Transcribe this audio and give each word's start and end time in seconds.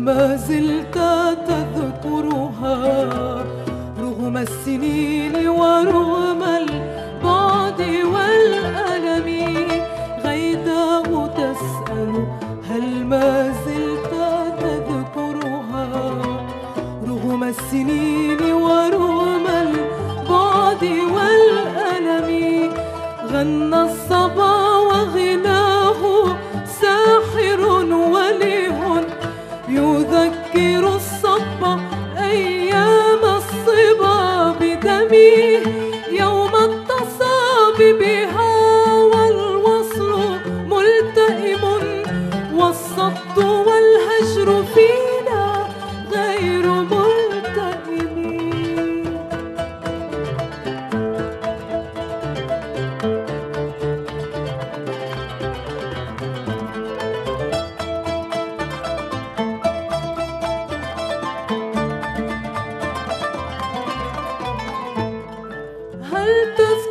ما 0.00 0.36
زلت 0.36 0.98
تذكرها 1.46 2.76
رغم 4.00 4.36
السنين 4.36 5.48
ورغم 5.48 6.42
البعد 6.42 7.80
والألم 8.12 9.28
غيداء 10.24 11.26
تسأل 11.36 12.26
هل 12.70 13.04
ما 13.04 13.52
زلت 13.66 14.12
تذكرها؟ 14.60 15.88
رغم 17.08 17.44
السنين 17.44 18.52
ورغم 18.52 19.46
البعد 19.46 20.84
والألم 21.14 22.30
غنى 23.32 23.82
الصبا 23.82 24.52
وغناه 24.78 25.59
يذكر 30.54 30.96
الصب 30.96 31.80
أيام 32.18 33.24
الصبا 33.24 34.50
بدمه 34.60 35.62
يوم 36.10 36.50
التصاب 36.56 37.78
بها 37.78 38.92
والوصل 38.94 40.20
ملتئم 40.66 41.64
والصد 42.54 43.49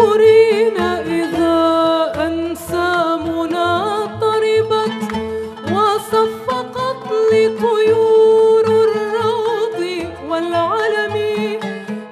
تذكرين 0.00 0.76
إذا 1.06 1.58
أنسامنا 2.26 3.68
طربت 4.20 5.00
وصفقت 5.72 7.12
لطيور 7.32 8.64
الروض 8.66 9.80
والعلم 10.28 11.16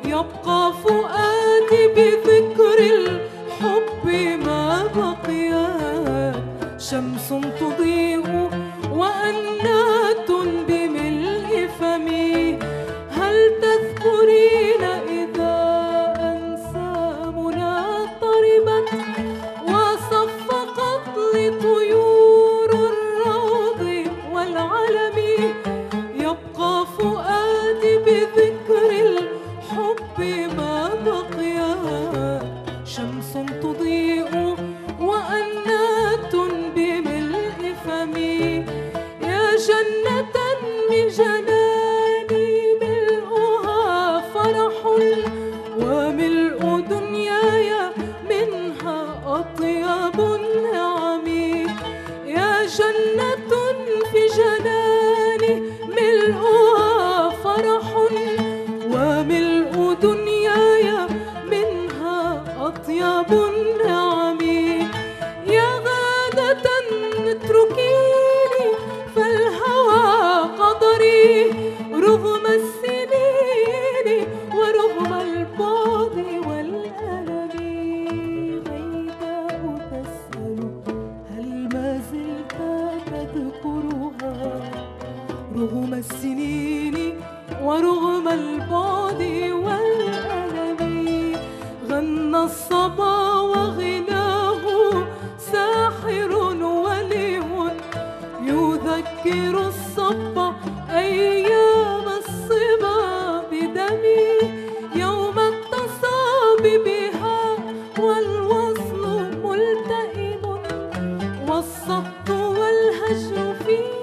يبقى 0.05 0.73
فؤادي 0.85 1.83
بذكر 1.97 2.79
الحب 2.79 4.07
ما 4.47 4.85
بقيت. 4.97 6.37
شمس 6.79 7.33
دنياي 60.03 60.87
منها 61.51 62.43
أطيب 62.67 63.31
النعم. 63.33 64.41
يا 65.57 65.71
غادة 65.87 66.67
اتركيني 67.33 68.65
فالهوى 69.15 70.07
قدري. 70.61 71.51
رغم 72.07 72.45
السنين 72.47 74.09
ورغم 74.59 75.13
البعد 75.27 76.17
والألم 76.47 77.53
غيداء 78.69 79.63
تسأل 79.91 80.59
هل 81.33 81.49
ما 81.73 81.89
زلت 82.11 82.55
تذكرها؟ 83.11 84.35
رغم 85.57 85.93
السنين 85.95 86.97
ورغم 87.63 88.27
البعد 88.29 89.23
والألم 89.65 89.88
أن 92.29 92.35
الصبا 92.35 93.41
وغناه 93.41 94.63
ساحر 95.39 96.33
ولي 96.63 97.41
يذكر 98.43 99.67
الصبا 99.69 100.55
أيام 100.91 102.05
الصبا 102.21 102.99
بدمي 103.53 104.29
يوم 104.95 105.39
التصاب 105.39 106.63
بها 106.85 107.57
والوصل 107.99 109.05
ملتئم. 109.45 110.43
والصهد 111.49 112.31
والهجر 112.31 113.55
فيه 113.65 113.98